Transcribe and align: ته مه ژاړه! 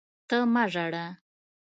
ته 0.29 0.37
مه 0.53 0.63
ژاړه! 0.73 1.05